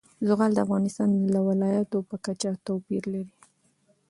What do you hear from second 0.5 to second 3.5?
د افغانستان د ولایاتو په کچه توپیر لري.